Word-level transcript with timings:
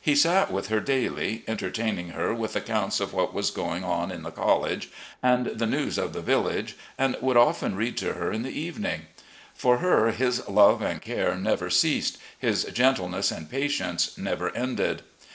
He 0.00 0.16
sat 0.16 0.50
with 0.50 0.68
her 0.68 0.80
daily, 0.80 1.44
entertaining 1.46 2.08
her 2.12 2.32
with 2.32 2.56
accounts 2.56 2.98
of 2.98 3.12
what 3.12 3.34
was 3.34 3.50
doing 3.50 3.82
in 4.10 4.22
the 4.22 4.30
college, 4.30 4.88
and 5.22 5.44
the 5.48 5.66
news 5.66 5.98
of 5.98 6.14
the 6.14 6.22
village, 6.22 6.78
and 6.96 7.14
woidd 7.16 7.34
326 7.34 7.36
RECOLLECTIONS 7.36 7.36
OF 7.36 7.42
GENERAL 7.42 7.42
LEE 7.42 7.50
often 7.50 7.76
read 7.76 7.96
to 7.98 8.12
her 8.14 8.32
in 8.32 8.42
the 8.42 8.58
evening. 8.58 9.02
For 9.52 9.78
her 9.80 10.12
his 10.12 10.48
love 10.48 10.80
and 10.80 11.02
care 11.02 11.34
never 11.36 11.68
ceased, 11.68 12.16
his 12.38 12.64
gentleness 12.72 13.30
and 13.30 13.50
patience 13.50 14.16
never 14.16 14.48
ended. 14.56 15.02